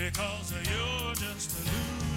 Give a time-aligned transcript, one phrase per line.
[0.00, 2.09] because you're just a loser.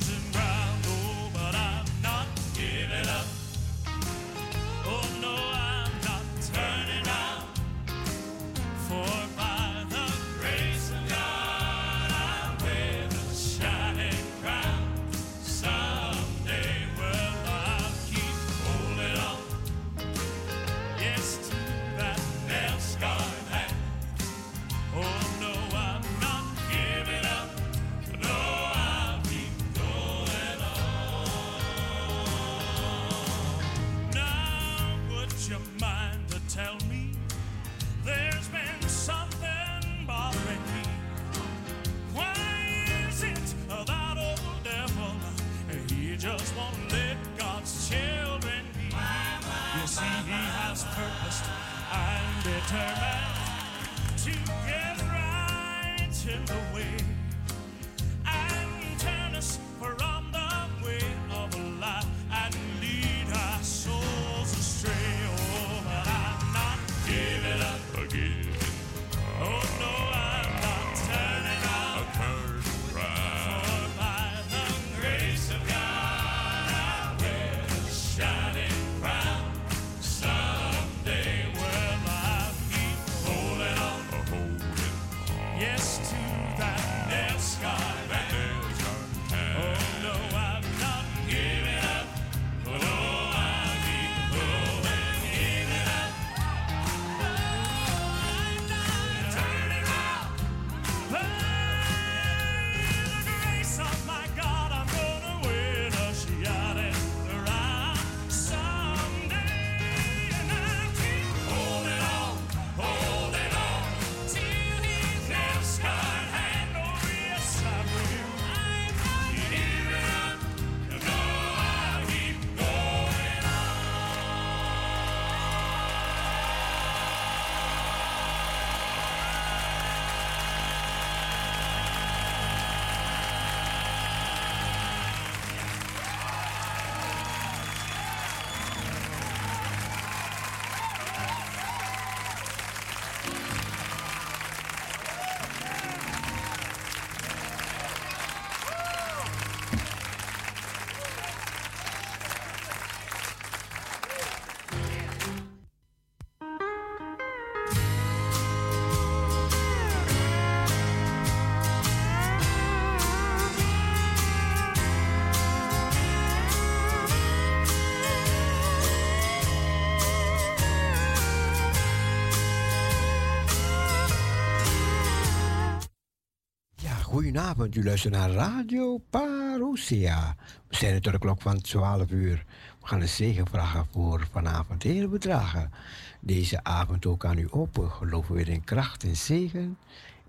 [177.53, 180.35] Goedenavond, u luistert naar Radio Parousia.
[180.67, 182.45] We zijn het tot de klok van 12 uur.
[182.81, 184.83] We gaan een zegen vragen voor vanavond.
[184.83, 185.71] Heer, we dragen
[186.19, 187.91] deze avond ook aan u open.
[187.91, 189.77] Geloven weer in kracht en zegen,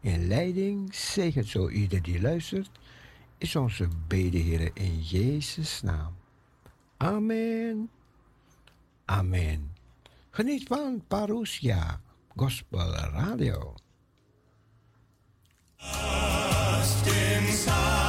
[0.01, 0.95] in leiding.
[0.95, 2.71] Zegen zo ieder die luistert,
[3.39, 6.15] is onze bede, Heer, in Jezus' naam.
[6.97, 7.91] Amen.
[9.05, 9.73] Amen.
[10.31, 12.01] Geniet van Parousia,
[12.37, 13.75] Gospel Radio.
[15.77, 16.54] Ah.
[16.85, 18.04] lost inside.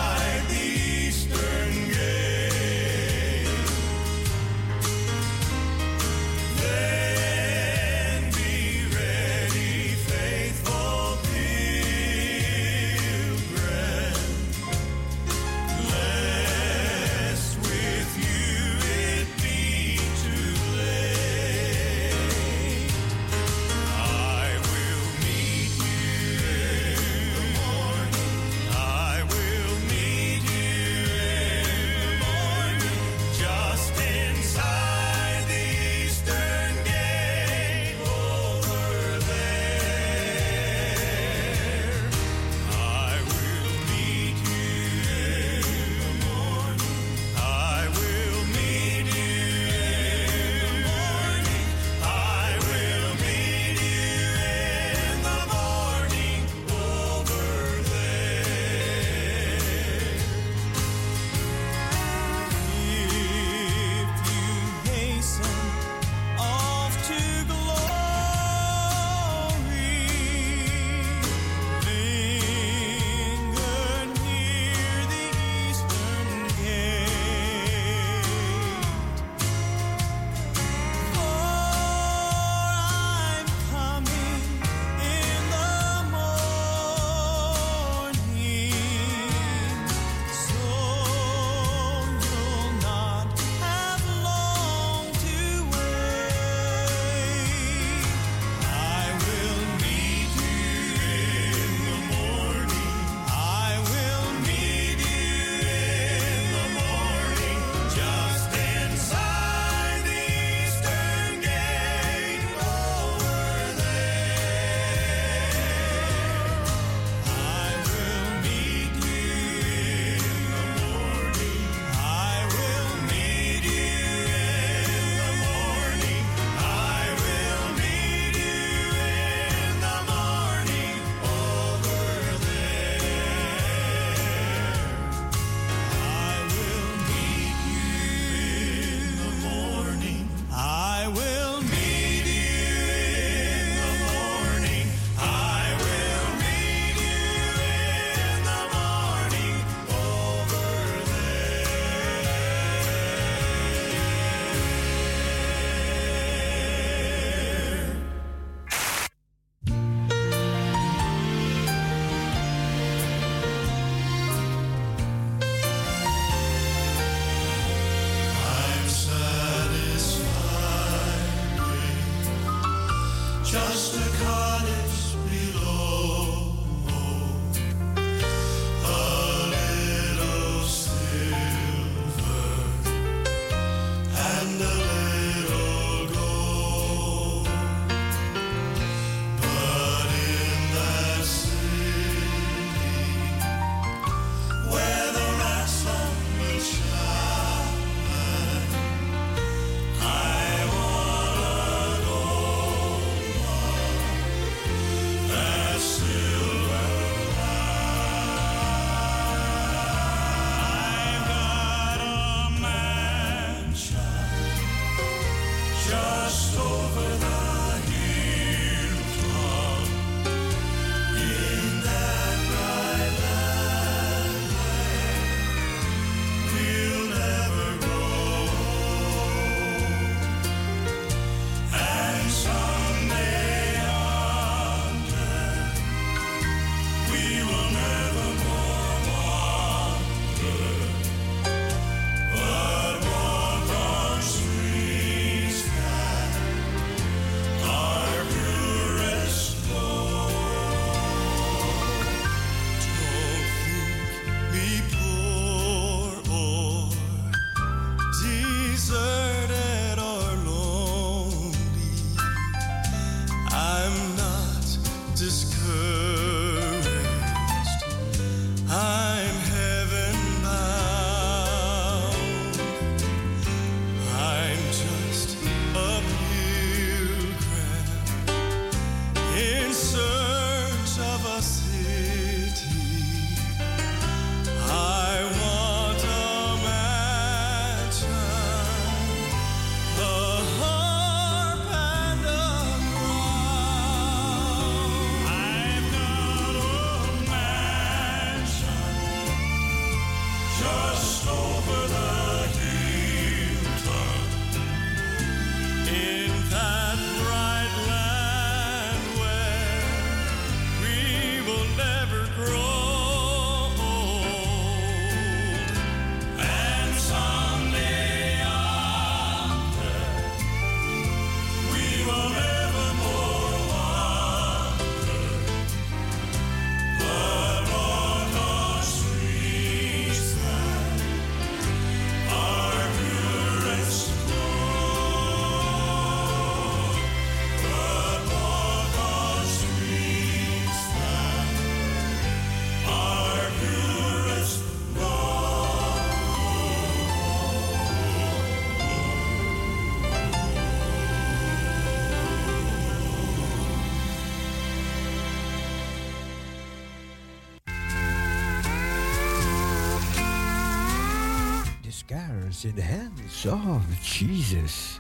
[362.07, 365.00] scars in the hands of Jesus.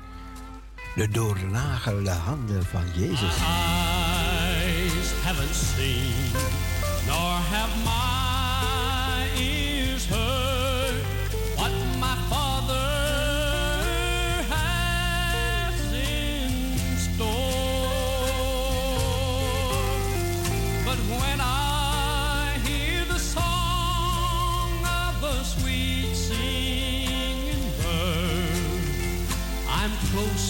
[0.95, 3.37] De doorlagerde handen van Jezus.
[3.37, 6.31] My eyes haven't seen,
[7.05, 9.74] nor have my ears.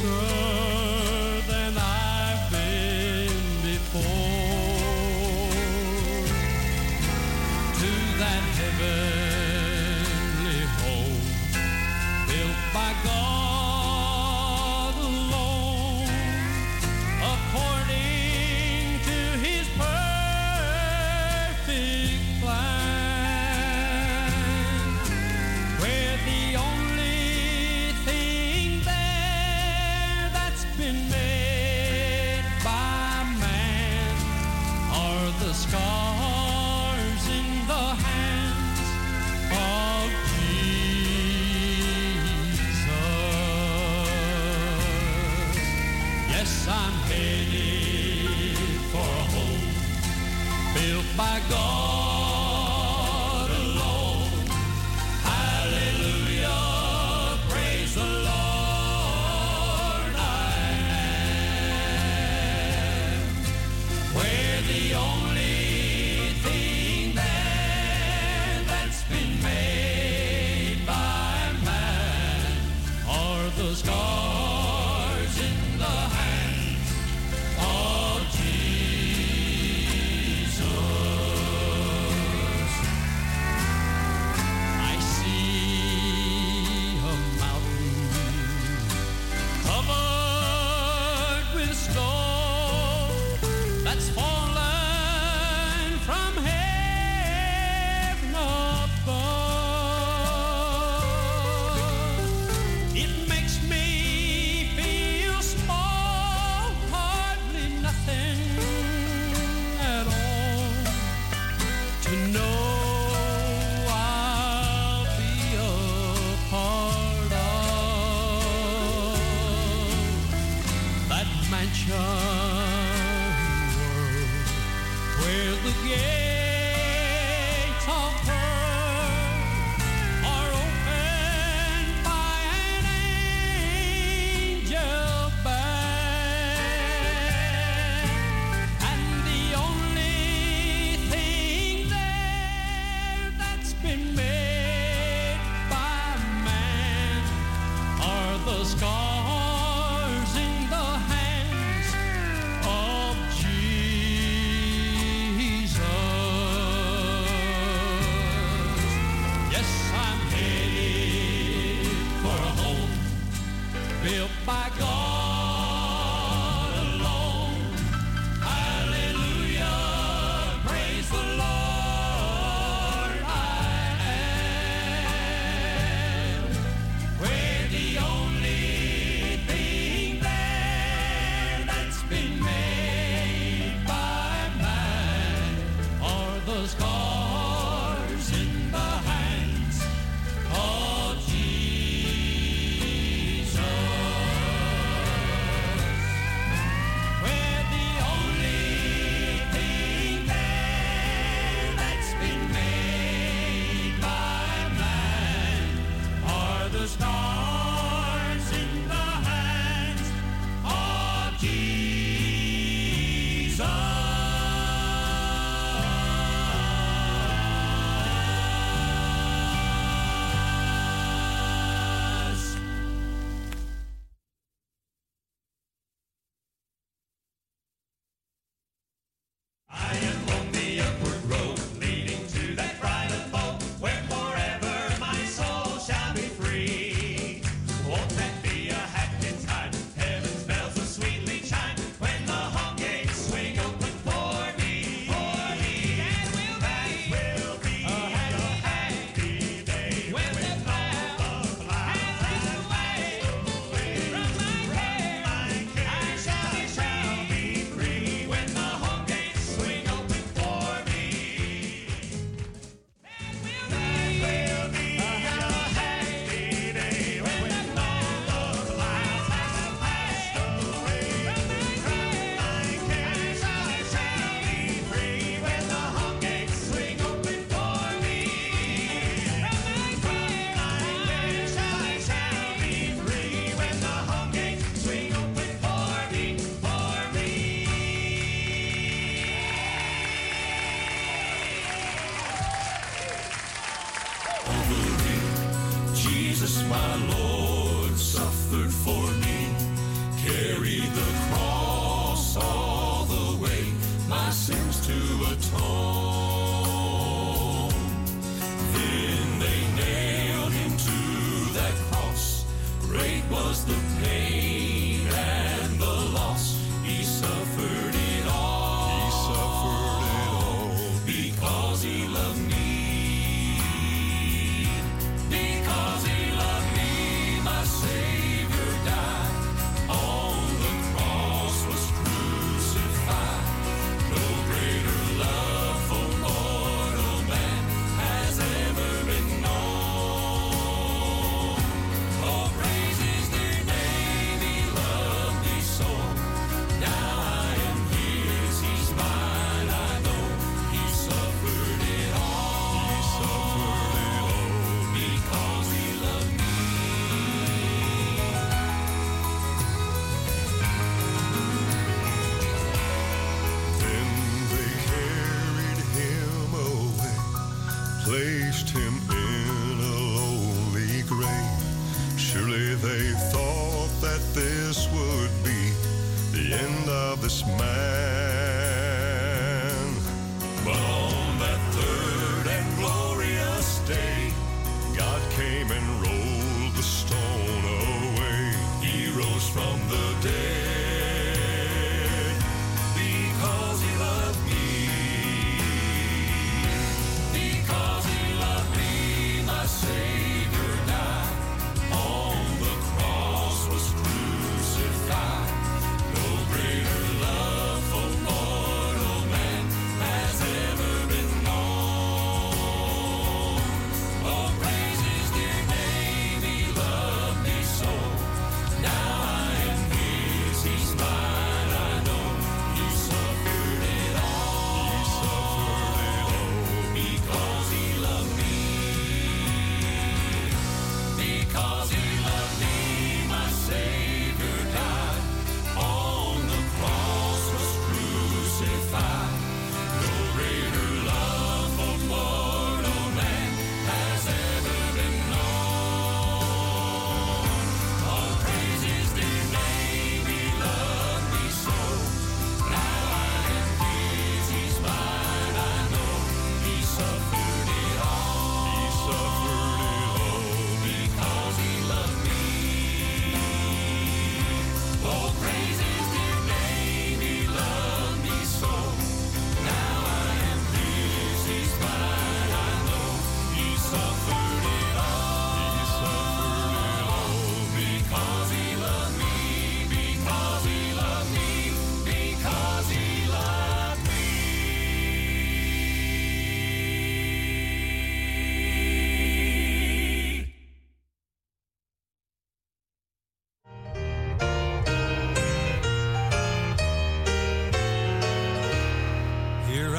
[0.05, 0.34] sun.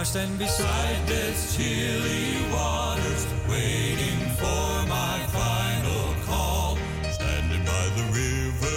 [0.06, 6.78] stand beside death's chilly waters, waiting for my final call.
[7.10, 8.75] Standing by the river.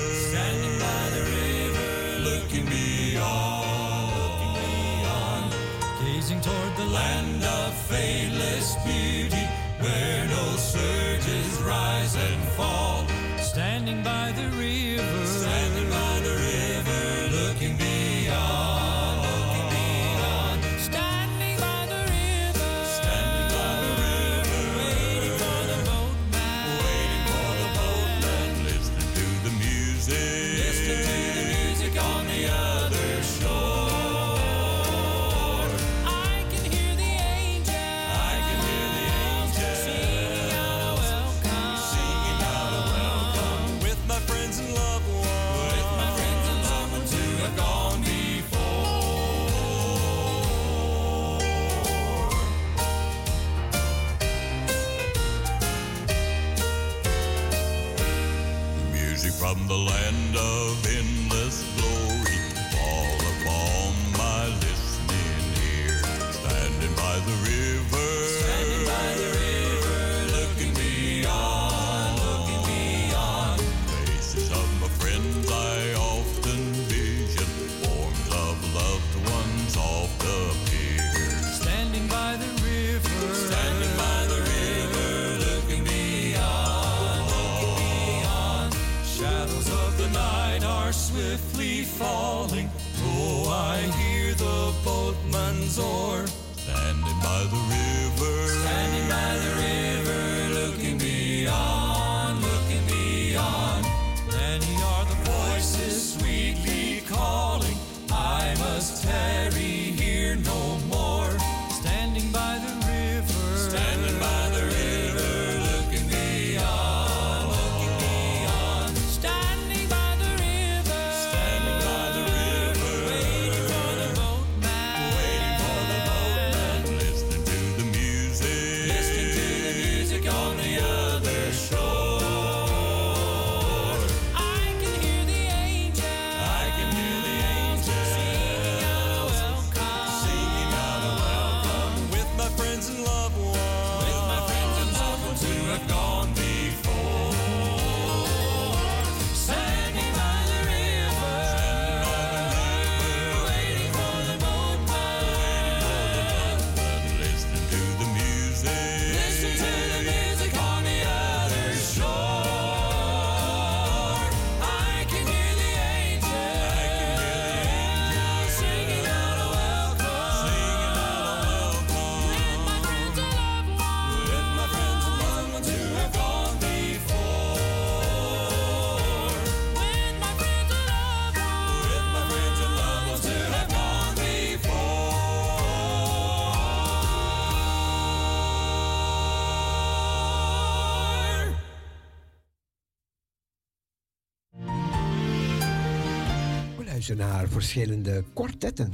[197.60, 198.94] Verschillende kwartetten.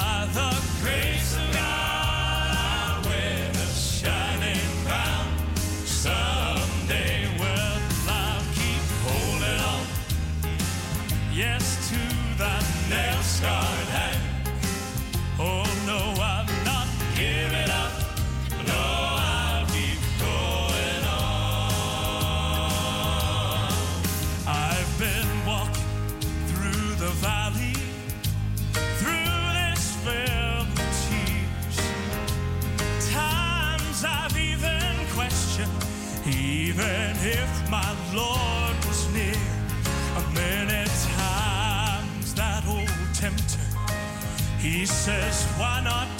[44.81, 46.10] He says, Why not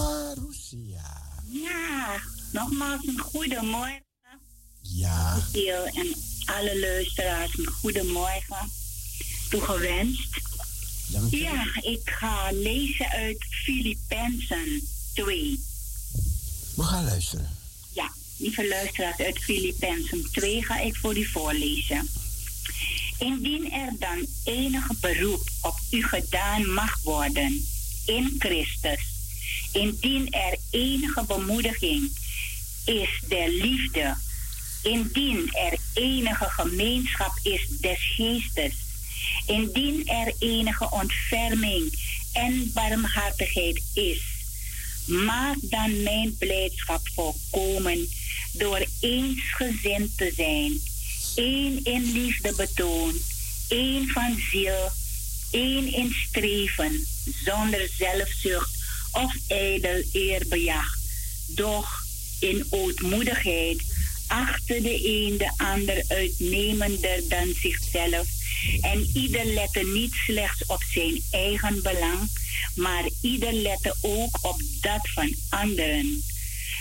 [0.00, 1.22] Parousia.
[1.48, 2.20] Ja,
[2.52, 4.02] nogmaals een goedemorgen.
[4.80, 5.38] Ja.
[5.94, 8.70] En alle luisteraars een goedemorgen
[9.48, 10.40] toegewenst.
[11.06, 11.34] Dank.
[11.34, 14.82] Ja, ik ga lezen uit Filippenzen
[15.14, 15.64] 2.
[16.76, 17.48] We gaan luisteren.
[17.92, 22.08] Ja, lieve luisteraars, uit Filippenzen 2 ga ik voor u voorlezen.
[23.18, 27.64] Indien er dan enige beroep op u gedaan mag worden
[28.06, 29.19] in Christus,
[29.72, 32.10] indien er enige bemoediging
[32.84, 34.16] is der liefde,
[34.82, 38.74] indien er enige gemeenschap is des geestes,
[39.46, 41.98] indien er enige ontferming
[42.32, 44.22] en barmhartigheid is,
[45.06, 48.08] maak dan mijn blijdschap volkomen
[48.52, 50.80] door eensgezind te zijn,
[51.34, 53.14] één in liefde betoon,
[53.68, 54.90] één van ziel,
[55.50, 57.06] één in streven,
[57.44, 58.79] zonder zelfzucht
[59.12, 60.96] of ijdel eerbejag,
[61.46, 62.04] doch
[62.40, 63.82] in ootmoedigheid
[64.26, 68.28] achter de een de ander uitnemender dan zichzelf
[68.80, 72.28] en ieder lette niet slechts op zijn eigen belang,
[72.74, 76.22] maar ieder lette ook op dat van anderen.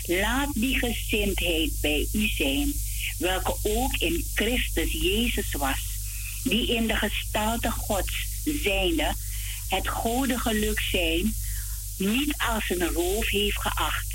[0.05, 2.73] Laat die gezindheid bij u zijn,
[3.17, 5.79] welke ook in Christus Jezus was,
[6.43, 9.13] die in de gestalte Gods zijnde
[9.69, 11.33] het gode geluk zijn
[11.99, 14.07] niet als een roof heeft geacht,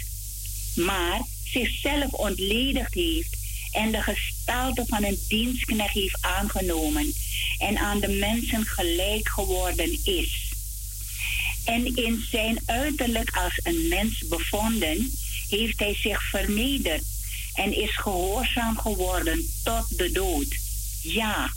[0.75, 3.37] maar zichzelf ontledigd heeft
[3.73, 7.13] en de gestalte van een dienstknecht heeft aangenomen
[7.59, 10.53] en aan de mensen gelijk geworden is.
[11.65, 15.13] En in zijn uiterlijk als een mens bevonden,
[15.49, 17.05] heeft hij zich vernederd
[17.55, 20.57] en is gehoorzaam geworden tot de dood.
[21.03, 21.53] Ja,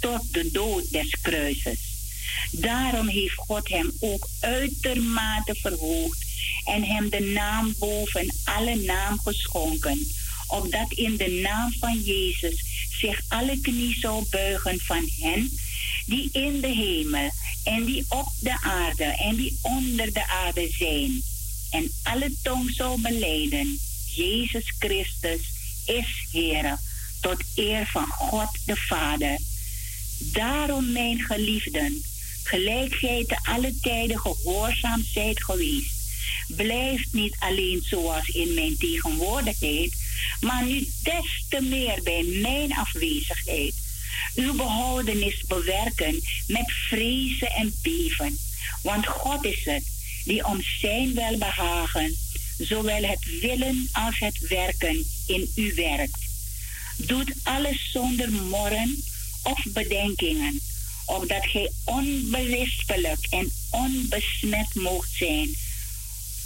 [0.00, 1.89] tot de dood des kruises.
[2.50, 6.24] Daarom heeft God hem ook uitermate verhoogd
[6.64, 10.06] en hem de naam boven alle naam geschonken,
[10.46, 12.64] opdat in de naam van Jezus
[13.00, 15.50] zich alle knie zou buigen van hen
[16.06, 17.30] die in de hemel
[17.64, 21.22] en die op de aarde en die onder de aarde zijn.
[21.70, 23.78] En alle tong zou beleiden,
[24.14, 25.40] Jezus Christus
[25.86, 26.78] is Heer,
[27.20, 29.38] tot eer van God de Vader.
[30.18, 32.02] Daarom, mijn geliefden,
[32.50, 35.94] gelijk te alle tijden gehoorzaam zijt geweest,
[36.46, 39.94] blijft niet alleen zoals in mijn tegenwoordigheid,
[40.40, 43.74] maar nu des te meer bij mijn afwezigheid.
[44.34, 48.38] Uw behoudenis bewerken met vrezen en beven.
[48.82, 49.84] Want God is het
[50.24, 52.16] die om zijn welbehagen,
[52.58, 56.18] zowel het willen als het werken in u werkt.
[56.96, 59.04] Doet alles zonder morren
[59.42, 60.60] of bedenkingen,
[61.10, 65.54] opdat gij onberispelijk en onbesmet moogt zijn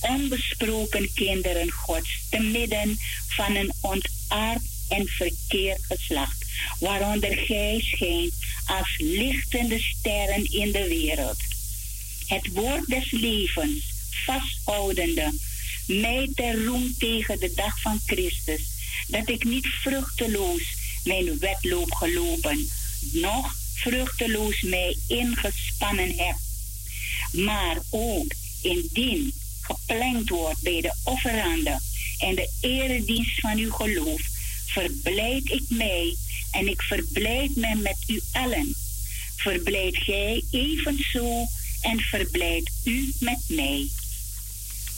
[0.00, 2.98] onbesproken kinderen Gods te midden
[3.28, 6.44] van een ontaard en verkeerd geslacht,
[6.78, 8.32] waaronder gij schijnt
[8.66, 11.36] als lichtende sterren in de wereld.
[12.26, 13.92] Het woord des levens,
[14.24, 15.32] vasthoudende,
[15.86, 18.62] mij ter roem tegen de dag van Christus,
[19.06, 20.62] dat ik niet vruchteloos
[21.04, 22.68] mijn wedloop gelopen,
[23.12, 26.36] noch vruchteloos mij ingespannen heb,
[27.32, 31.80] maar ook indien geplankt wordt bij de offerande
[32.18, 34.20] en de eredienst van uw geloof,
[34.66, 36.16] verblijd ik mij
[36.50, 38.74] en ik verblijd mij met u allen.
[39.36, 41.46] Verblijd gij evenzo
[41.80, 43.88] en verblijd u met mij.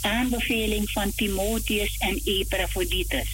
[0.00, 3.28] Aanbeveling van Timotheus en Epaphroditus.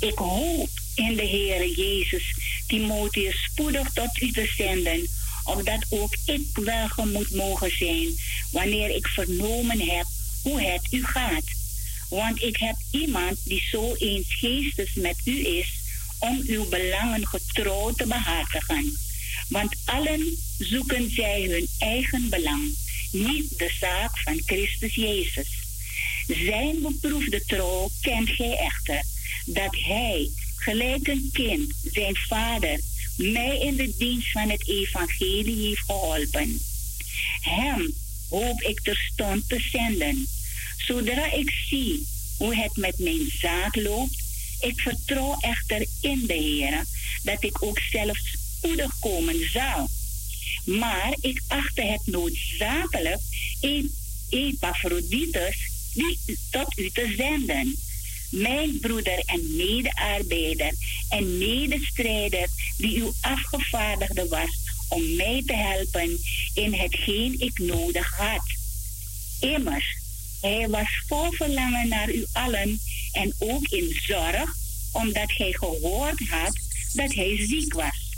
[0.00, 2.34] Ik hoop in de Heere Jezus
[2.66, 5.08] Timotheus spoedig tot u te zenden,
[5.44, 8.08] opdat ook ik welgemoed mogen zijn
[8.50, 10.06] wanneer ik vernomen heb
[10.42, 11.44] hoe het u gaat.
[12.08, 15.80] Want ik heb iemand die zo eens geestes met u is,
[16.18, 18.98] om uw belangen getrouw te behartigen.
[19.48, 22.74] Want allen zoeken zij hun eigen belang,
[23.10, 25.48] niet de zaak van Christus Jezus.
[26.26, 29.02] Zijn beproefde trouw kent gij echter,
[29.44, 30.30] dat hij,
[30.62, 32.80] gelijk een kind, zijn vader,
[33.16, 36.60] mij in de dienst van het evangelie heeft geholpen.
[37.40, 37.94] Hem
[38.28, 40.26] hoop ik terstond te zenden.
[40.76, 42.06] Zodra ik zie
[42.38, 44.22] hoe het met mijn zaak loopt,
[44.60, 46.84] ik vertrouw echter in de Heer
[47.22, 49.88] dat ik ook zelf spoedig komen zal.
[50.64, 53.20] Maar ik achtte het noodzakelijk
[54.32, 55.56] Epaphroditus
[55.94, 56.18] die
[56.50, 57.76] tot u te zenden.
[58.32, 60.74] Mijn broeder en medearbeider
[61.08, 64.58] en medestrijder die uw afgevaardigde was
[64.88, 66.18] om mij te helpen
[66.54, 68.42] in hetgeen ik nodig had.
[69.40, 69.96] Immers,
[70.40, 72.80] Hij was vol verlangen naar u allen
[73.12, 74.54] en ook in zorg,
[74.92, 76.58] omdat hij gehoord had
[76.92, 78.10] dat hij ziek was.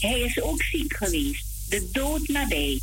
[0.00, 2.80] Hij is ook ziek geweest, de dood nabij.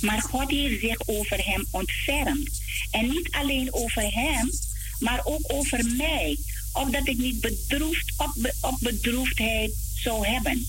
[0.00, 2.60] Maar God heeft zich over hem ontfermd.
[2.90, 4.50] En niet alleen over hem,
[4.98, 6.38] maar ook over mij,
[6.72, 8.12] opdat ik niet bedroefd
[8.60, 10.66] op, bedroefdheid zou hebben.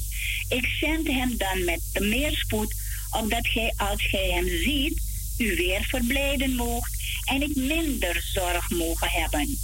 [0.49, 2.73] Ik zend hem dan met de meer spoed,
[3.11, 5.01] opdat gij, als gij hem ziet,
[5.37, 6.91] u weer verblijden moogt
[7.25, 9.57] en ik minder zorg mogen hebben.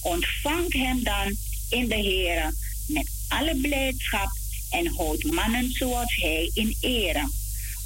[0.00, 1.36] Ontvangt hem dan
[1.70, 2.52] in de Heer
[2.86, 4.30] met alle blijdschap
[4.70, 7.30] en houdt mannen zoals hij in ere.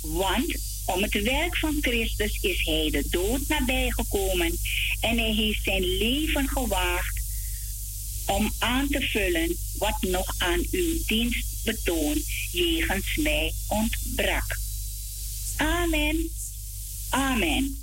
[0.00, 4.58] Want om het werk van Christus is hij de dood nabijgekomen
[5.00, 7.20] en hij heeft zijn leven gewaagd
[8.26, 12.22] om aan te vullen wat nog aan uw dienstbetoon
[12.52, 14.58] jegens mij ontbrak.
[15.56, 16.30] Amen.
[17.10, 17.76] Amen.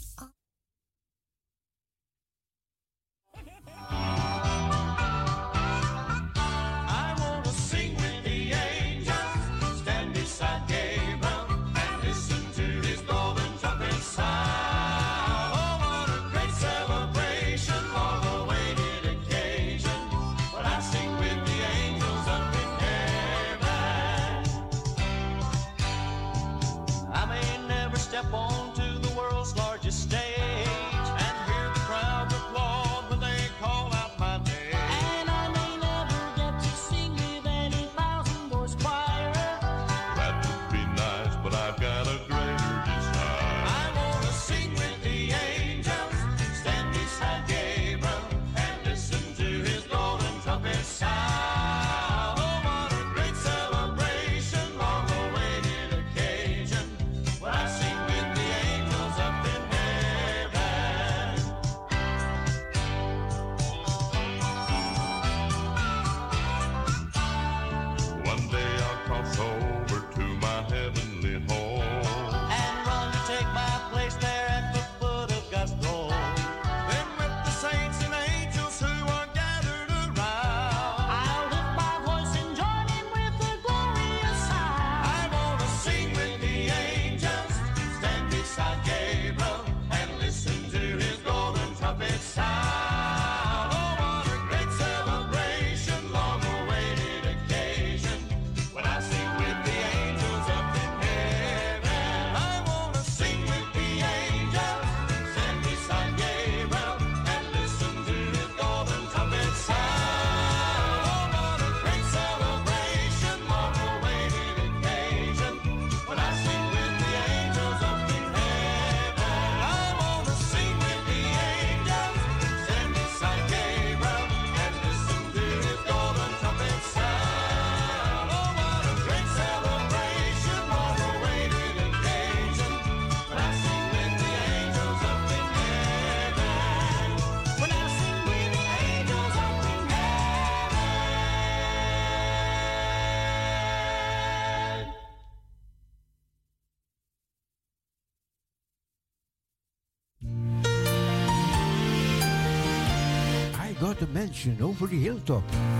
[154.19, 155.78] Mansion over the hilltop.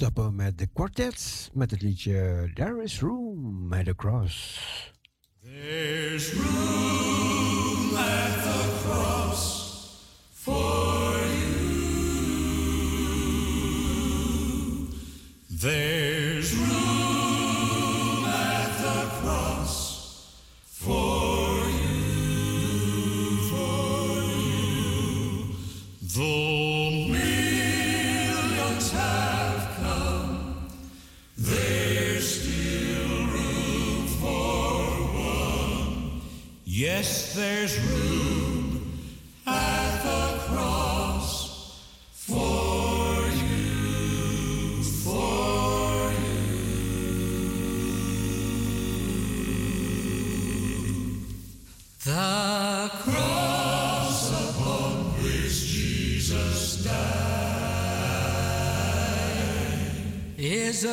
[0.00, 4.60] stoppen met de quartets met het liedje There is Room at the Cross.
[5.42, 9.42] There's room at the cross
[10.32, 11.78] for you.
[15.60, 15.99] There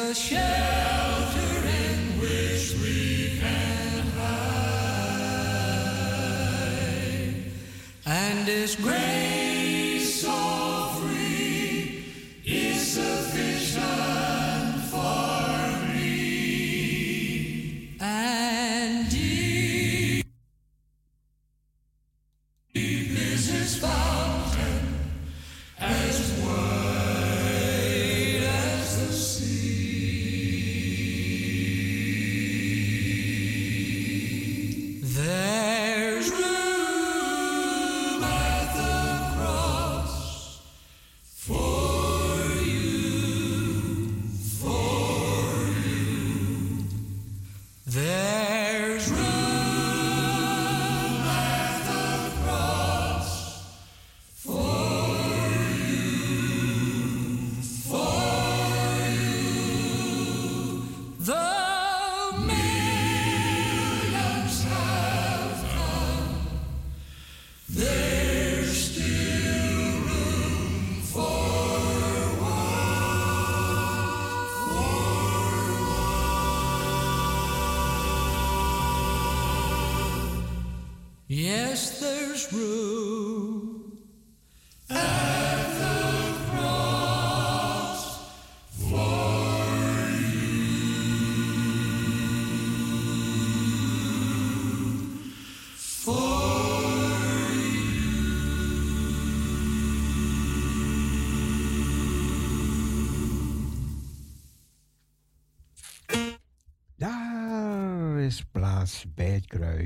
[0.09, 4.71] a shelter in which we can hide,
[8.05, 9.06] and is great.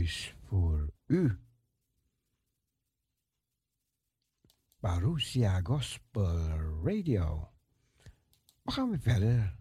[0.02, 1.40] huis voor u.
[4.80, 6.48] Parousia Gospel
[6.84, 7.50] Radio.
[8.62, 9.61] We gaan weer verder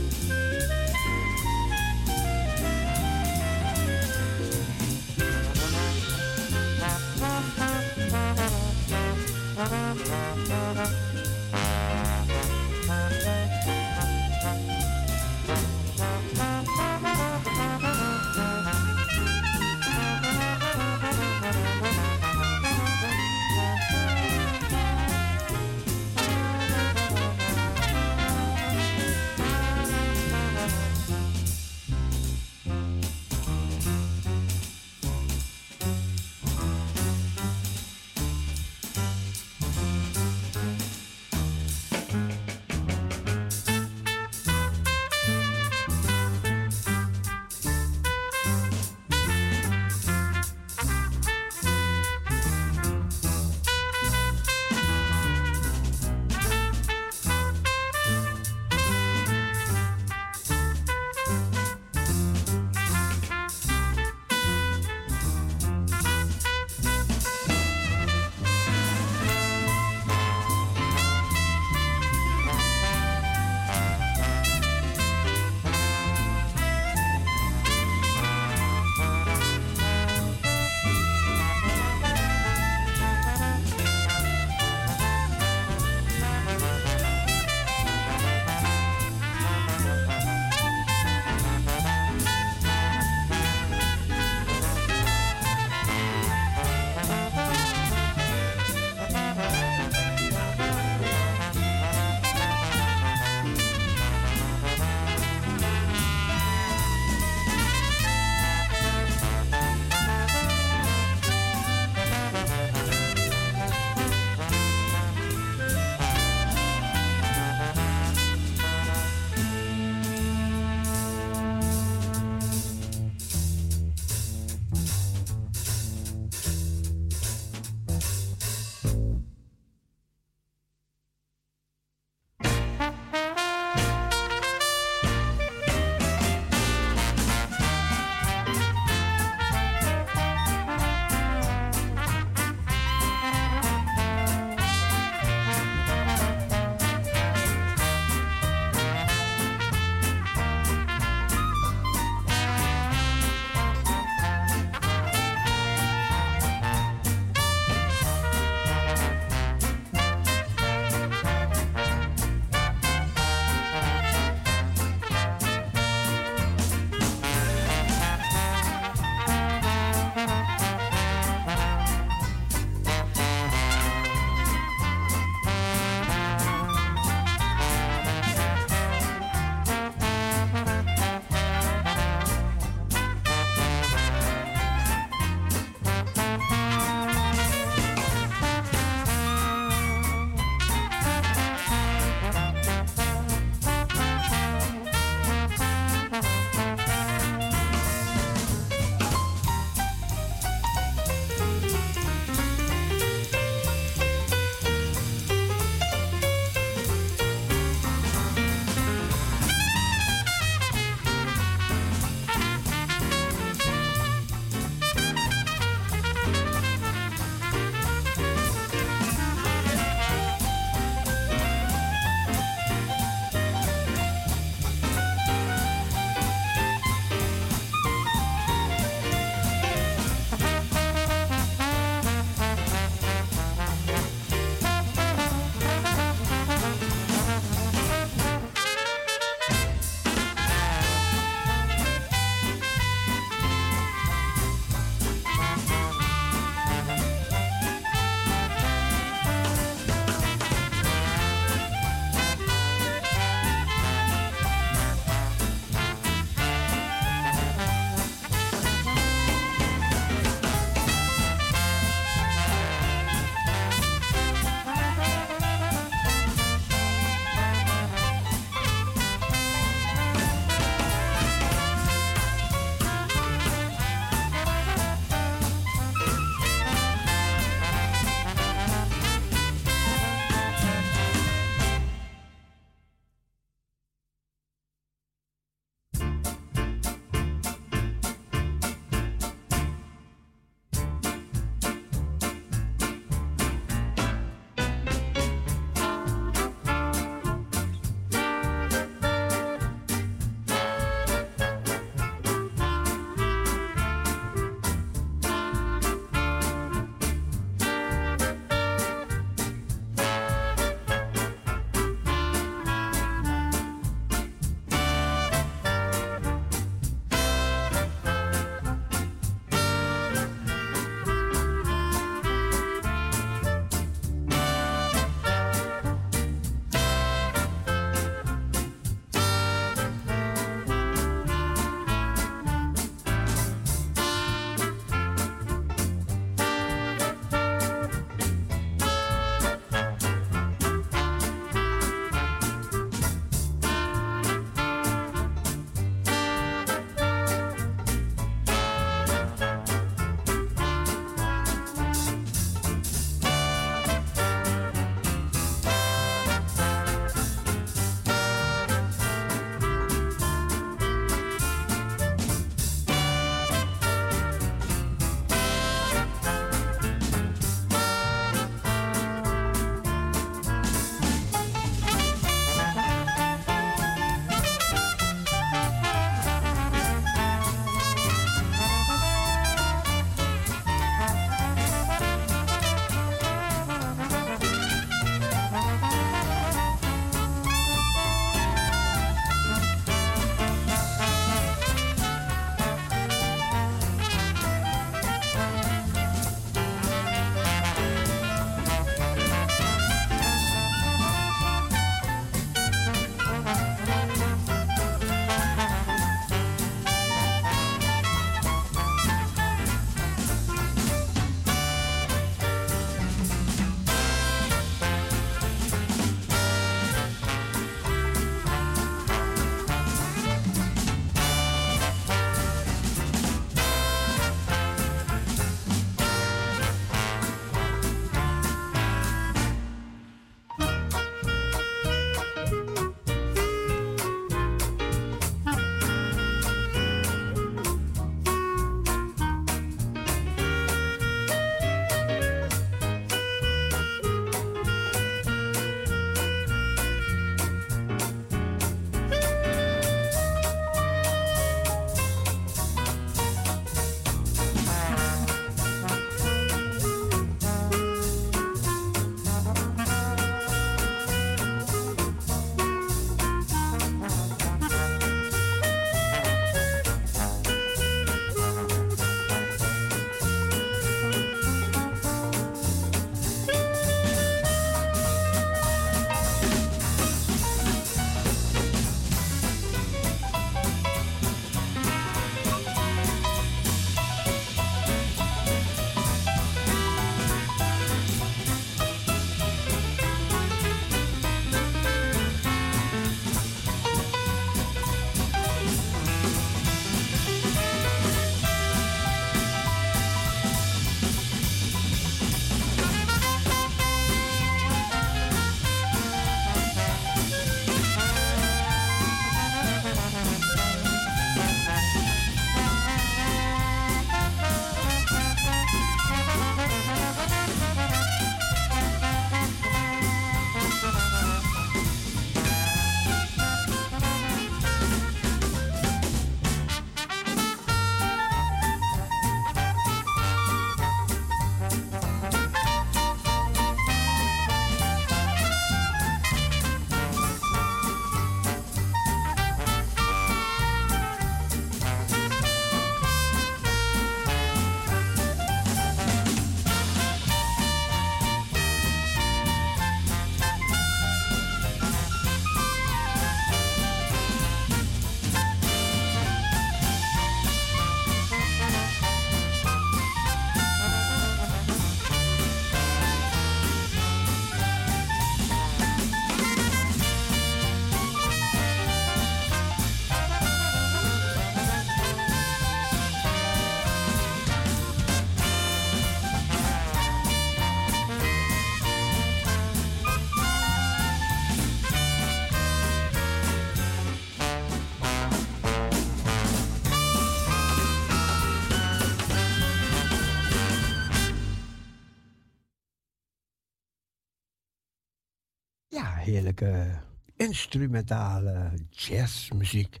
[596.58, 597.00] heerlijke
[597.36, 600.00] instrumentale jazzmuziek.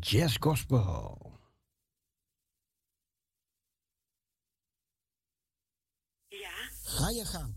[0.00, 1.32] Jazz gospel.
[6.28, 6.50] Ja,
[6.82, 7.54] Ga je gang.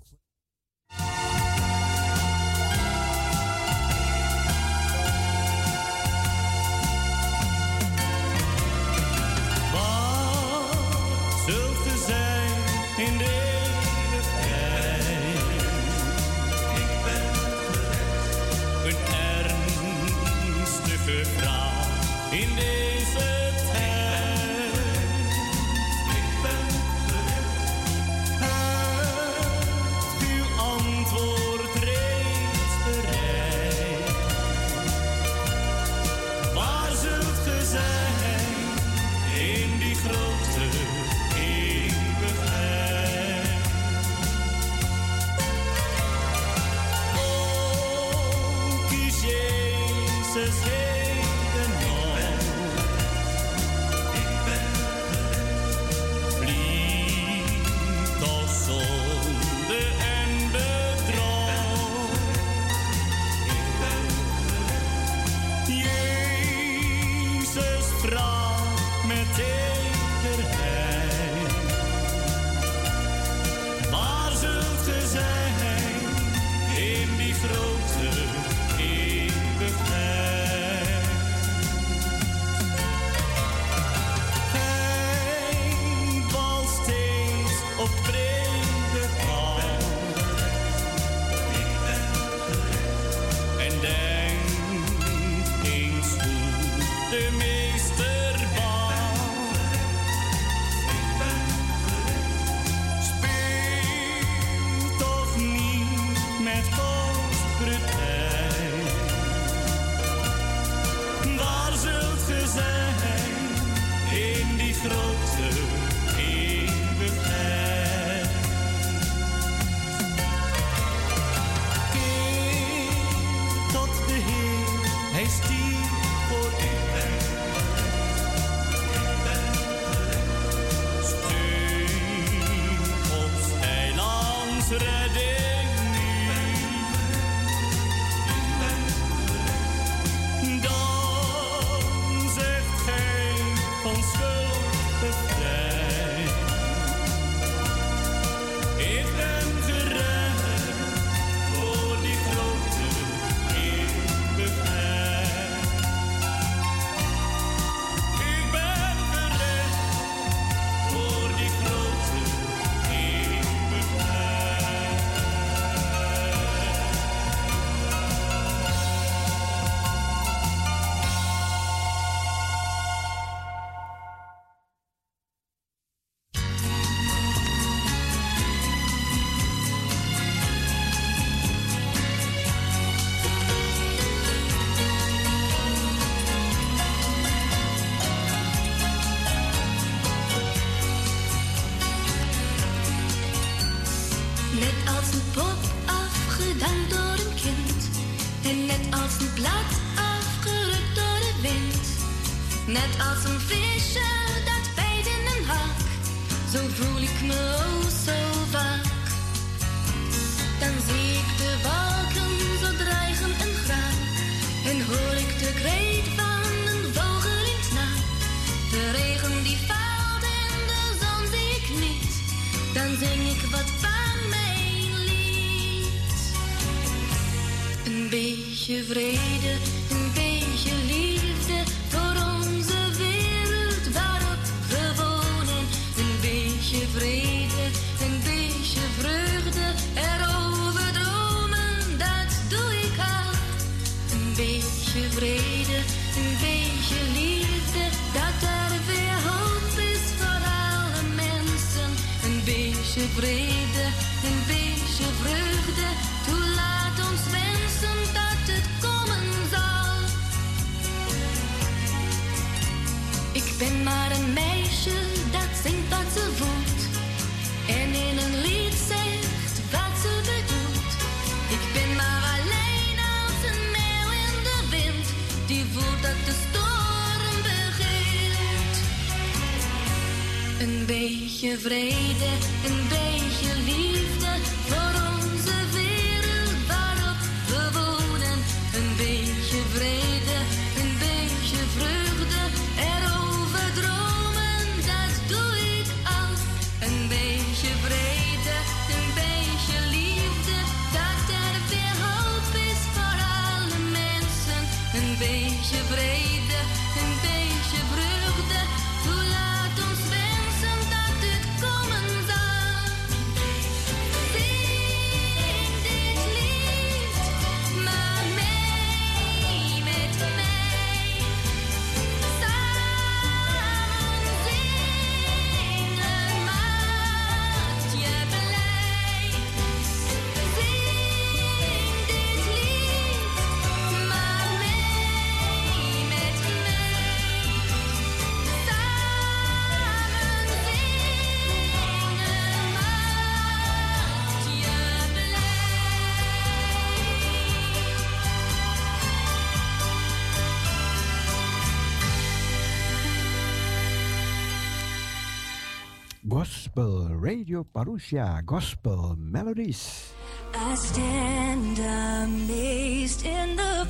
[356.42, 360.10] Gospel Radio Parousia Gospel Melodies.
[360.56, 363.86] I stand amazed in the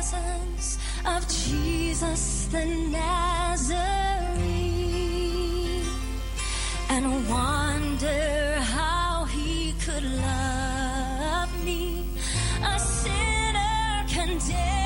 [0.00, 3.68] presence of Jesus the Nazarene
[6.88, 12.02] and wonder how he could love me,
[12.64, 14.79] a sinner condemned.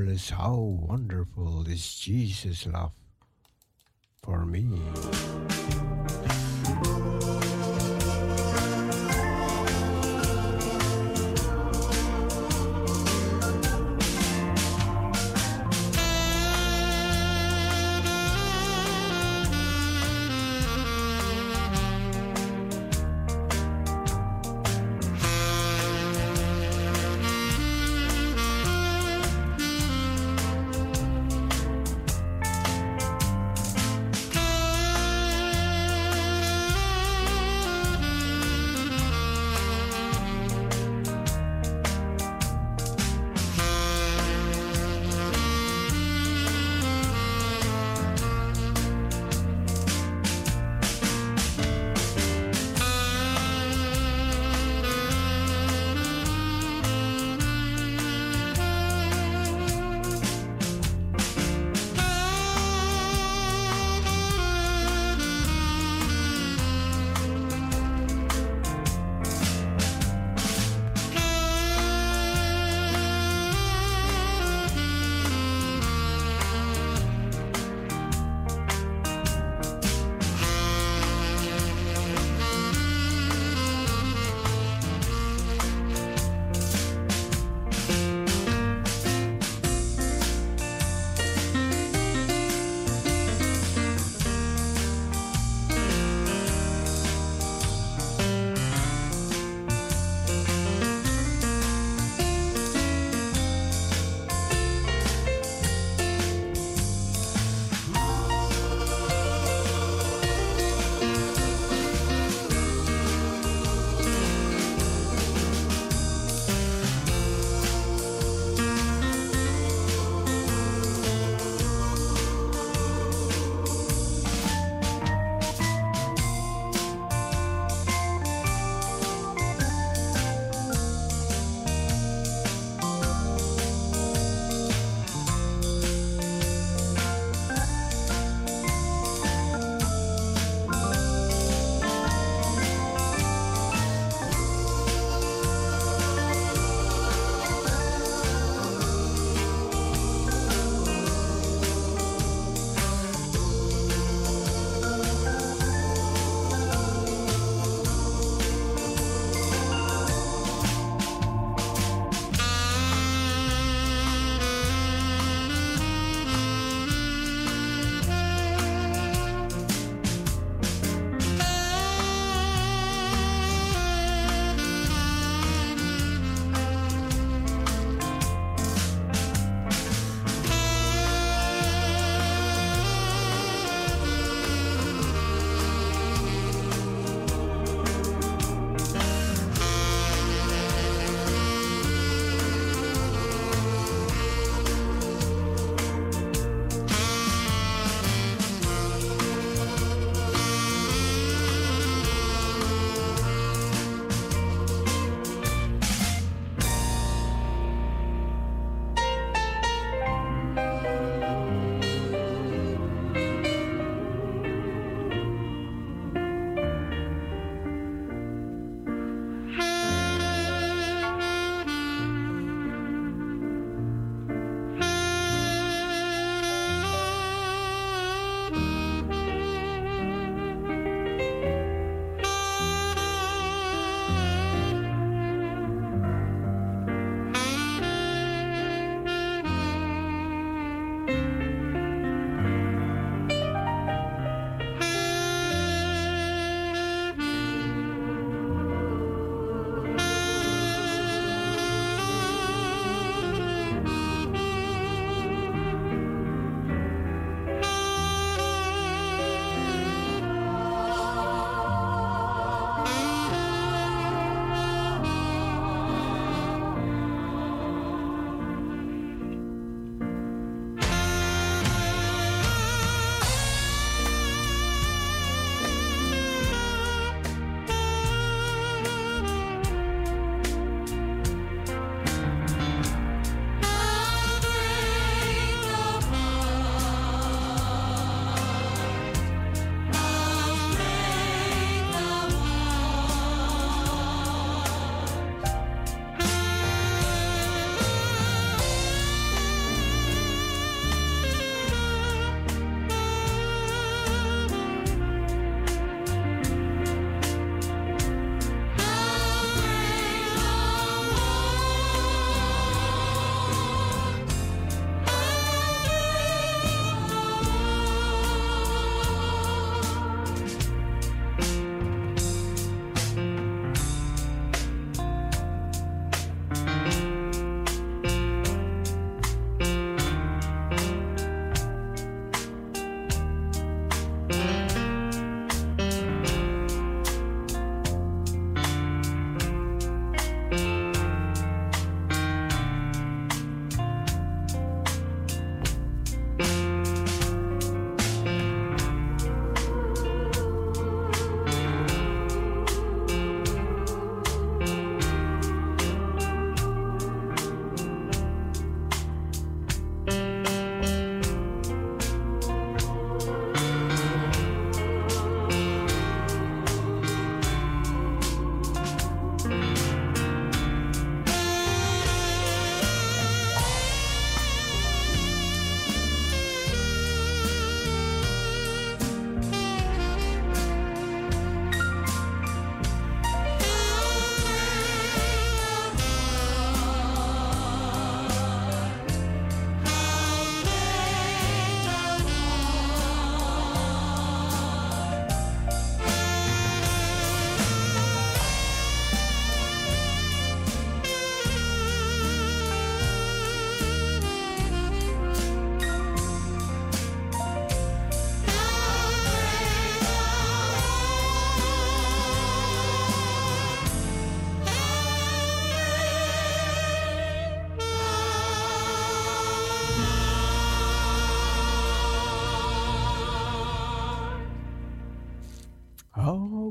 [0.00, 2.92] marvelous, how wonderful is Jesus' love
[4.22, 4.66] for me.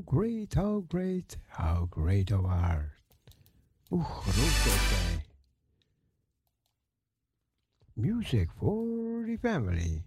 [0.10, 2.90] great, how great, how great thou art.
[3.92, 5.22] Uch, roept.
[7.96, 10.02] Music for the family.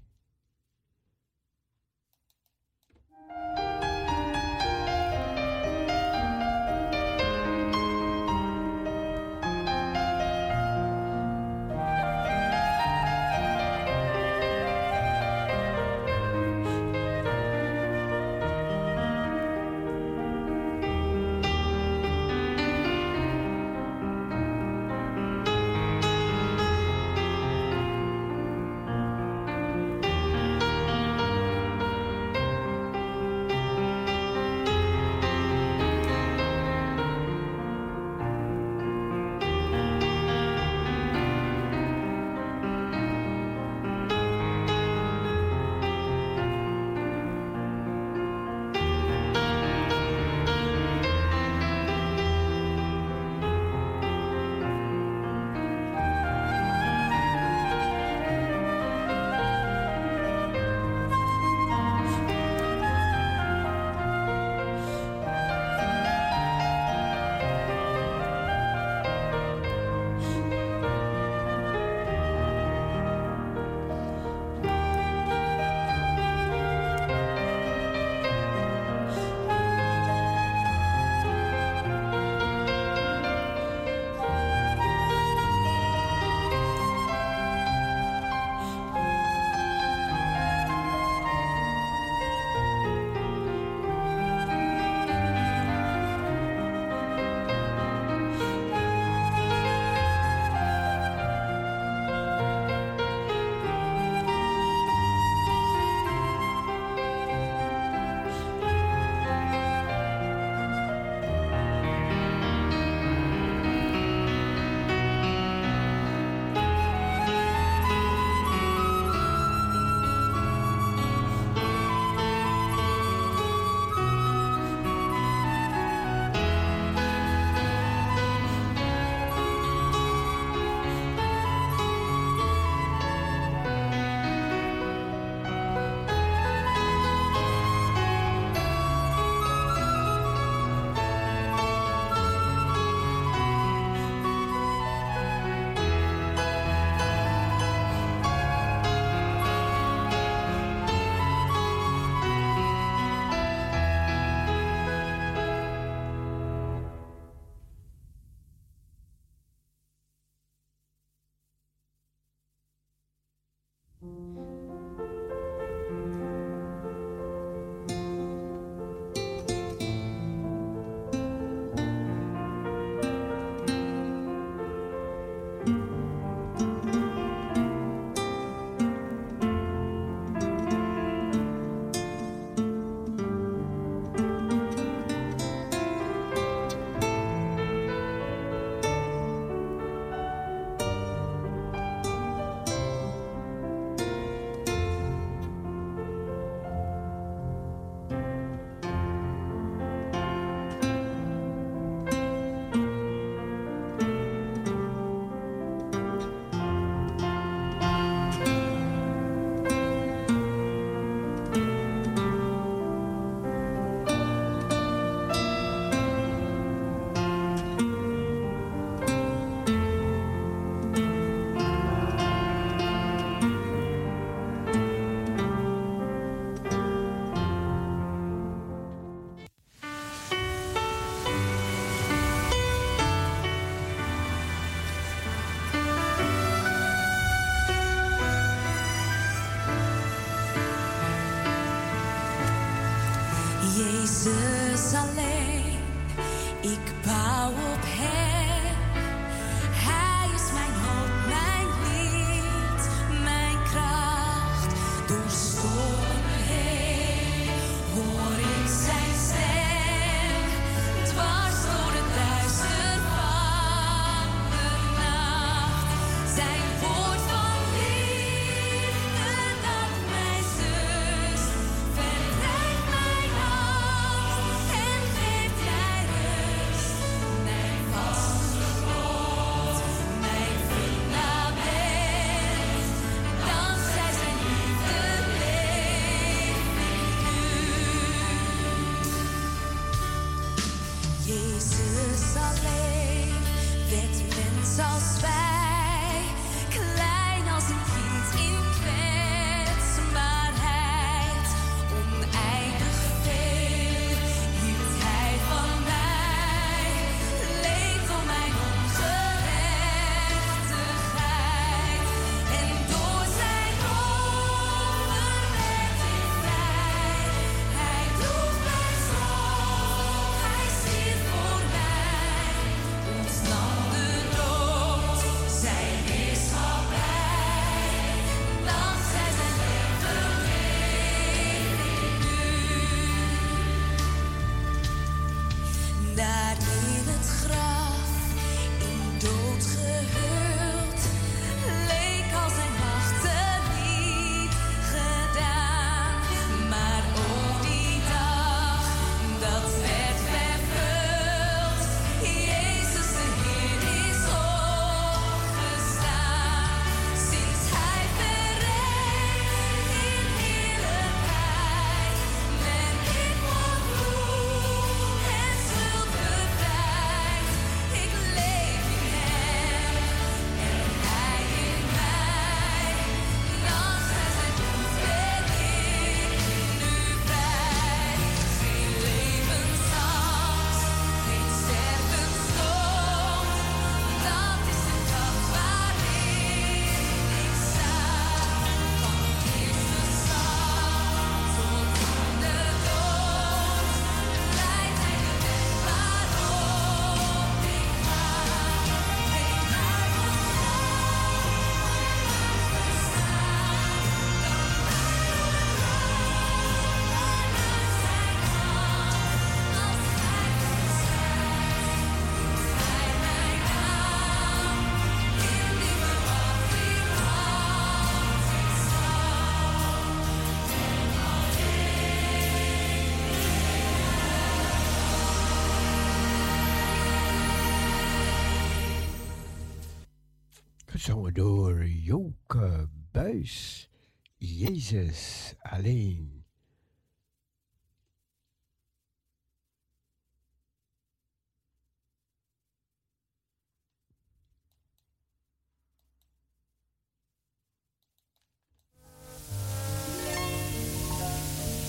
[431.32, 433.88] door Joke Buis.
[434.36, 436.44] Jezus alleen.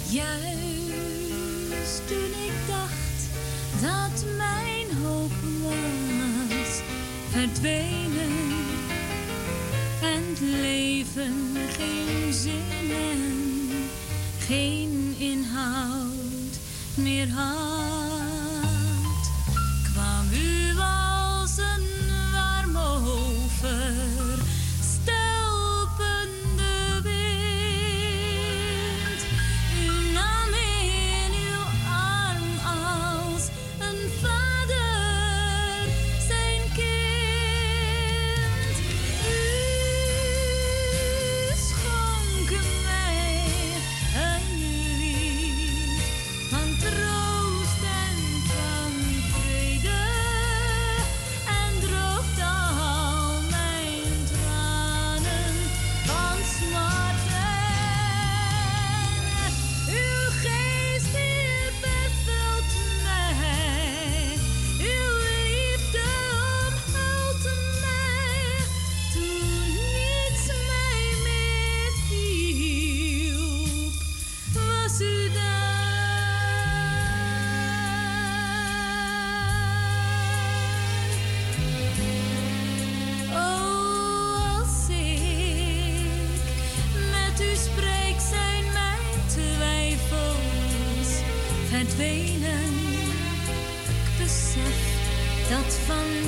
[0.09, 3.29] Juist toen ik dacht
[3.81, 6.81] dat mijn hoop was,
[7.29, 8.02] verdwenen
[10.39, 13.71] leven geen zin en
[14.39, 16.57] geen inhoud
[16.95, 18.32] meer had.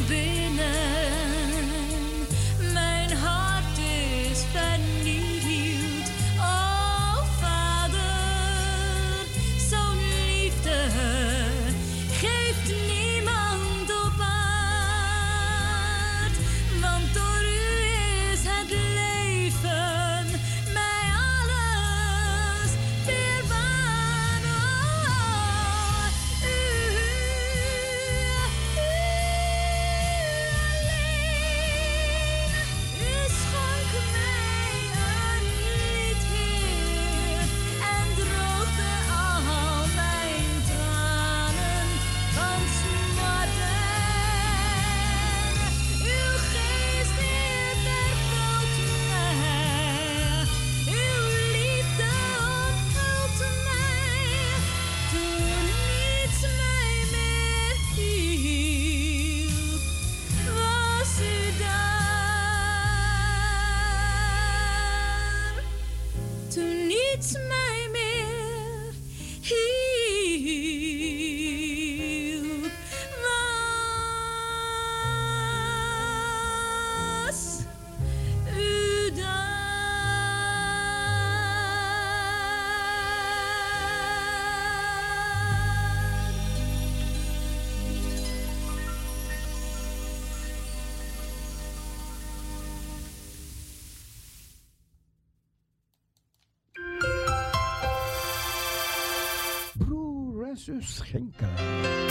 [0.08, 0.35] be
[100.66, 102.05] sus skjenker.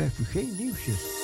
[0.00, 1.19] Krijgt u geen nieuwsjes.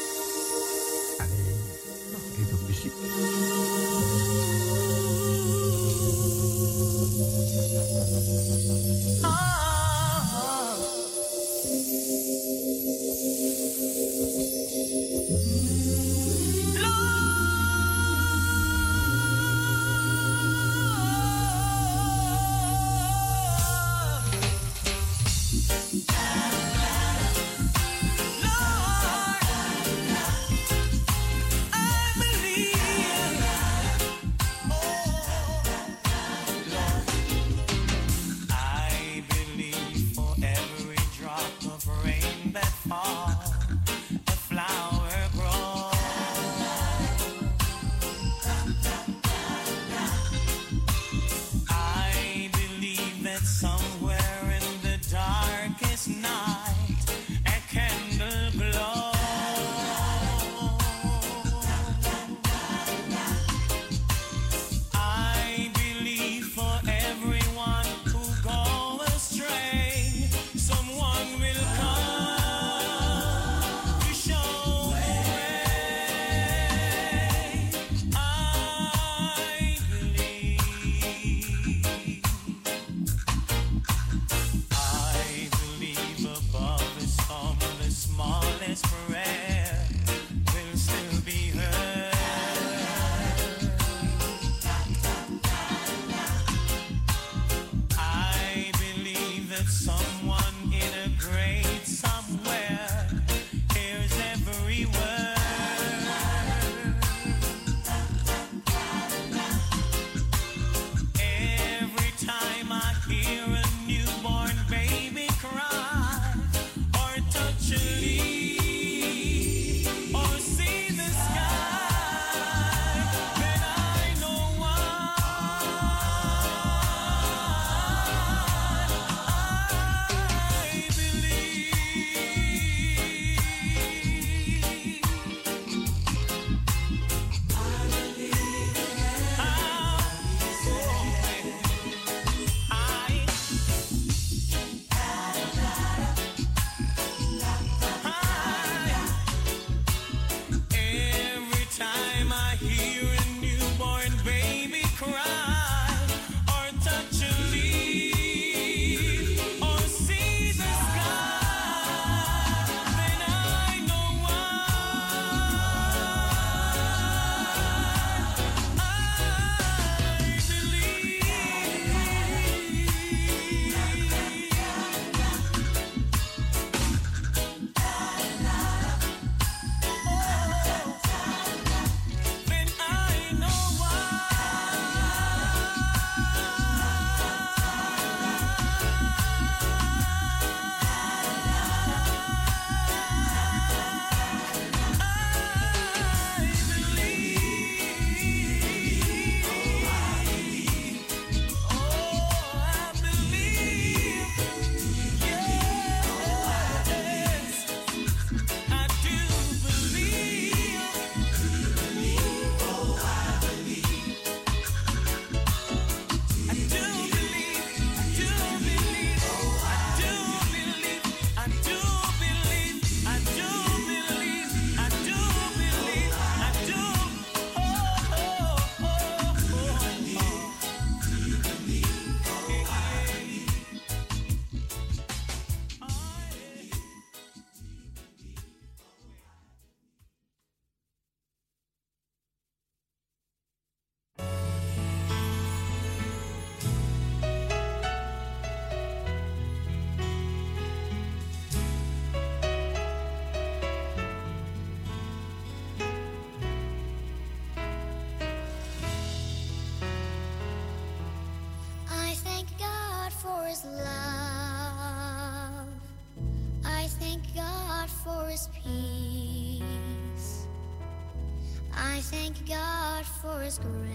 [273.46, 273.85] risk.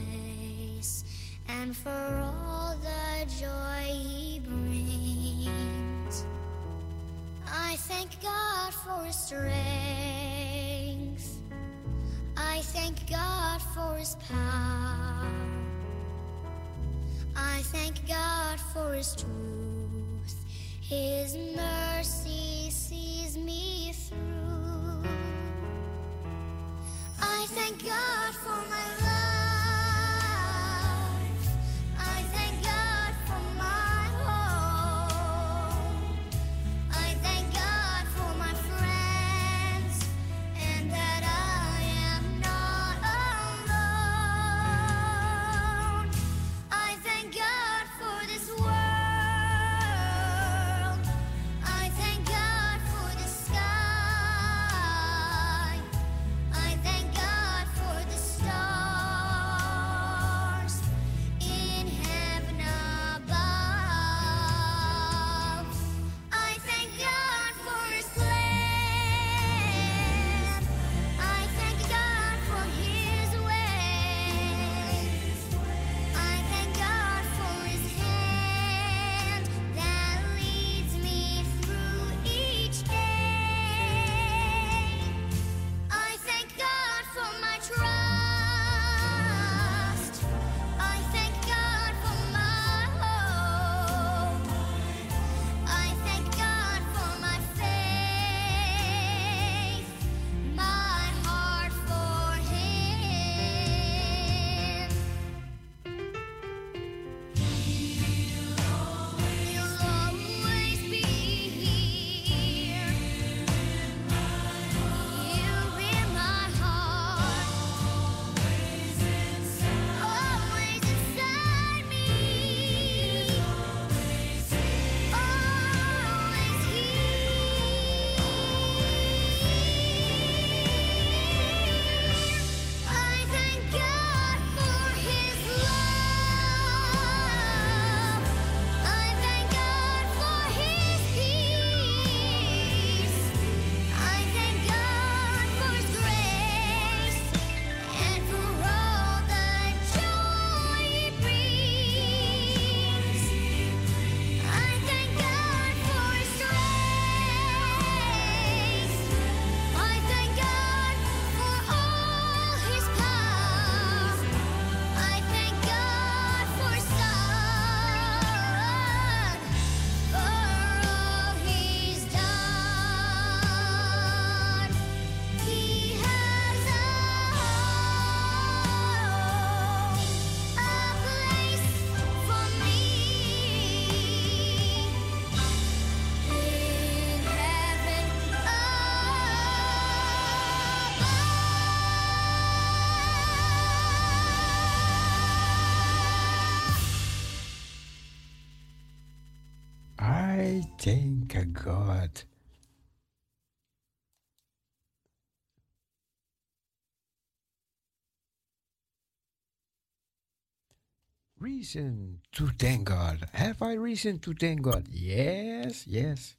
[211.52, 213.28] reason to thank God?
[213.34, 214.88] Have I reason to thank God?
[214.90, 216.36] Yes, yes.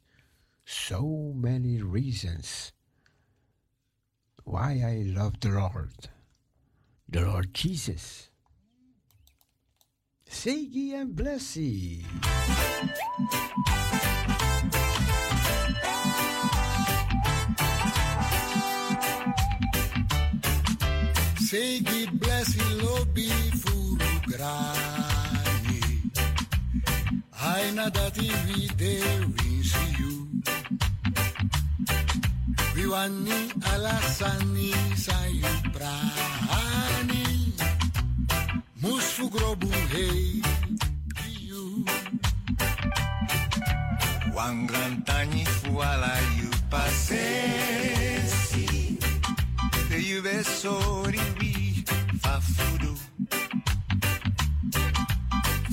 [0.65, 2.73] So many reasons
[4.45, 6.09] why I love the Lord,
[7.09, 8.31] the Lord Jesus.
[10.27, 12.07] Say ye and bless ye.
[21.37, 23.29] Sei que bless e lobby
[23.61, 25.02] furugrar.
[27.43, 29.27] Aina da TV there
[29.59, 30.29] is you.
[32.75, 35.41] Vivanni alla sanni sai
[35.75, 37.53] prani.
[38.83, 40.41] Musfu grobu hey
[41.49, 41.85] you.
[44.37, 47.39] Wangrantani fuala you passesi.
[49.91, 51.85] E you besori vi
[52.23, 52.93] fa fudu.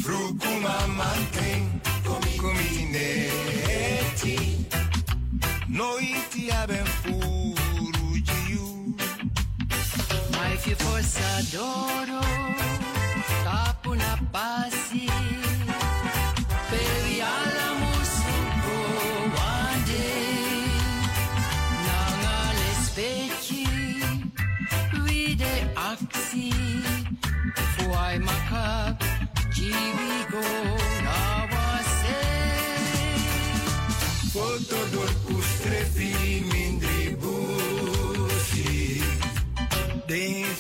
[0.04, 0.89] Frucumam
[5.80, 8.66] noitea e ben furugiu
[10.32, 12.24] Mai fi fost să adoro
[13.44, 14.69] Capul la pal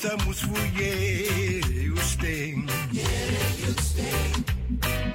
[0.01, 2.65] Estamos fugir e os tem.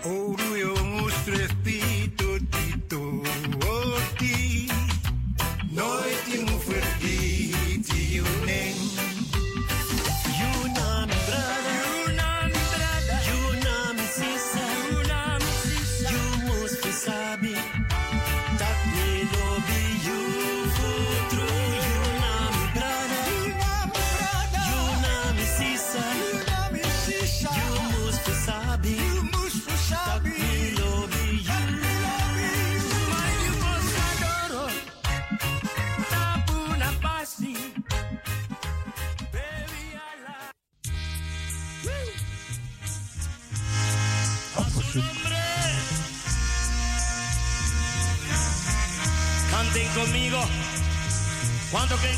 [0.05, 0.84] Ouro e ouro.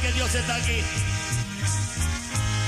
[0.01, 0.83] Que Dios está aquí?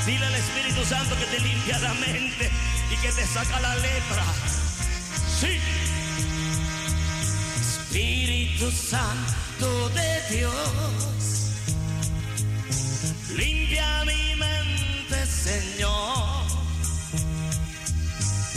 [0.06, 2.50] Dile al Espíritu Santo que te limpia la mente
[2.90, 4.24] y que te saca la lepra.
[5.40, 5.58] Sí.
[7.60, 10.52] Espíritu Santo de Dios,
[13.36, 16.46] limpia mi mente, Señor.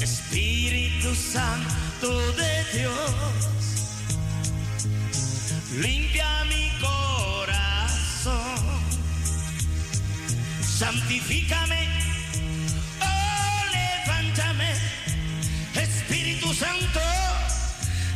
[0.01, 3.11] Espíritu Santo de Dios,
[5.79, 6.70] limpia mi
[10.81, 11.87] Santifícame,
[13.01, 14.73] oh, levántame,
[15.75, 16.99] Espíritu Santo,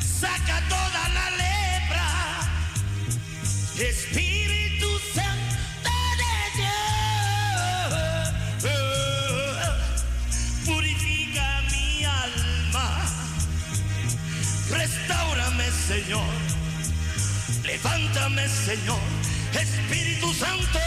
[0.02, 2.10] saca toda la lepra.
[3.78, 6.34] Espíritu Santo de
[8.58, 8.74] Dios,
[10.66, 12.88] purifica mi alma,
[14.72, 16.34] restaurame, Señor,
[17.64, 19.06] levántame, Señor,
[19.54, 20.80] Espíritu Santo,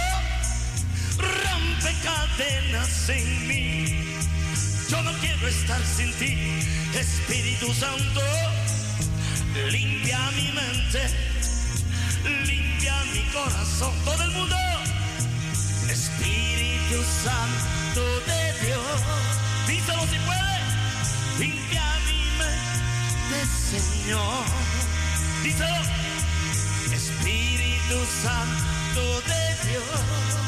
[1.79, 4.15] rompe cadenas en mí.
[4.89, 6.61] Yo no quiero estar sin ti,
[6.95, 8.21] Espíritu Santo,
[9.71, 11.01] limpia mi mente,
[12.47, 13.93] limpia mi corazón.
[14.05, 14.57] Todo el mundo,
[15.91, 19.01] Espíritu Santo de Dios,
[19.67, 20.59] díselo si puede,
[21.39, 24.45] limpia mi mente, Señor.
[25.43, 25.83] Díselo,
[26.93, 30.48] Espíritu Santo de Dios,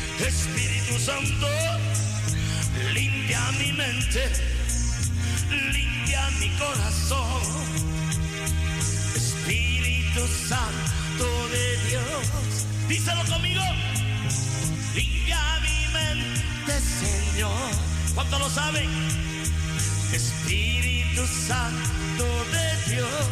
[0.27, 1.47] Espíritu Santo,
[2.93, 4.51] limpia mi mente
[5.73, 7.41] limpia mi corazón.
[9.15, 13.63] Espíritu Santo de Dios, díselo conmigo.
[14.95, 17.71] Limpia mi mente, Señor.
[18.15, 18.89] ¿Cuánto lo saben?
[20.13, 23.27] Espíritu Santo de Dios,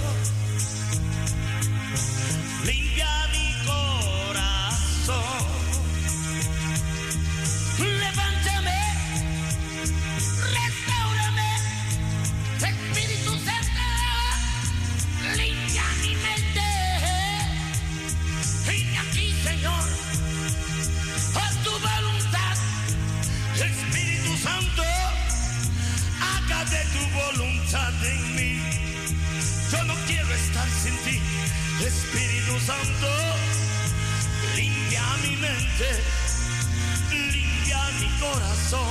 [38.70, 38.88] corazón.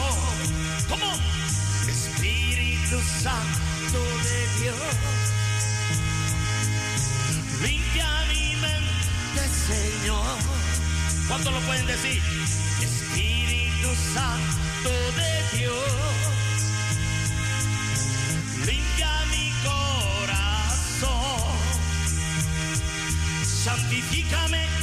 [0.88, 1.12] ¿Cómo?
[1.88, 4.76] Espíritu Santo de Dios,
[7.62, 10.38] limpia mi mente, Señor.
[11.28, 12.22] ¿Cuántos lo pueden decir?
[12.82, 15.90] Espíritu Santo de Dios,
[18.66, 21.08] limpia mi corazón,
[23.44, 24.77] santifícame,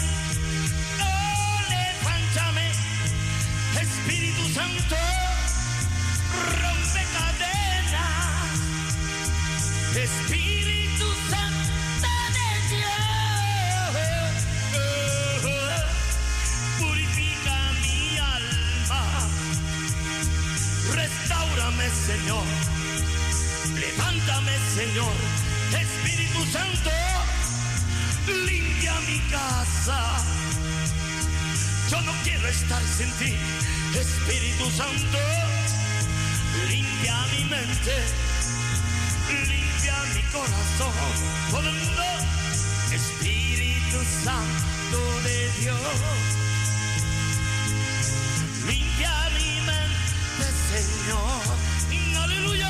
[22.06, 22.44] Señor,
[23.80, 25.15] levántame, Señor,
[25.72, 26.91] Espíritu Santo,
[28.45, 30.23] limpia mi casa.
[31.90, 33.36] Yo no quiero estar sin ti,
[33.99, 35.18] Espíritu Santo
[36.69, 37.95] limpia mi mente,
[39.48, 40.94] limpia mi corazón.
[41.52, 42.03] Todo el mundo,
[42.91, 45.80] Espíritu Santo de Dios,
[48.68, 51.75] limpia mi mente, Señor.
[52.36, 52.70] Aleluya,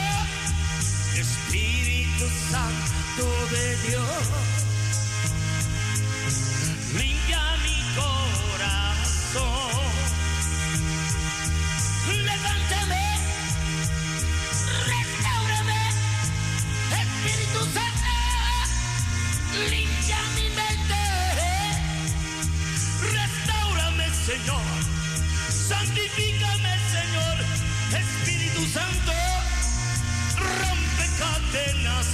[1.16, 4.65] Espíritu Santo de Dios,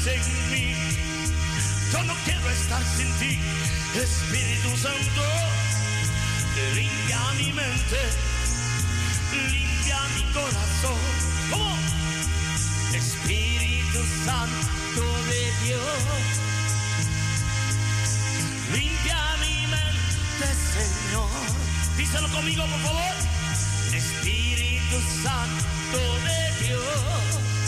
[0.03, 0.73] En mí.
[1.93, 3.39] Yo no quiero estar sin ti,
[3.93, 5.23] Espíritu Santo.
[6.73, 7.99] Limpia mi mente,
[9.51, 10.97] limpia mi corazón.
[11.51, 11.77] ¿Cómo?
[12.95, 16.01] Espíritu Santo de Dios.
[18.73, 21.29] Limpia mi mente, Señor.
[21.95, 23.15] Díselo conmigo, por favor.
[23.93, 27.60] Espíritu Santo de Dios.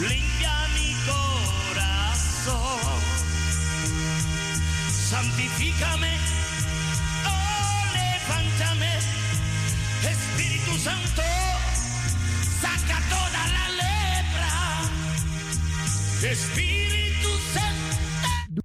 [0.00, 2.80] Limpia mi corazón.
[5.10, 6.16] Santifícame.
[7.26, 8.92] Oh, levántame.
[10.08, 11.22] Espíritu Santo.
[12.60, 14.52] Saca toda la lepra.
[16.30, 17.07] Espíritu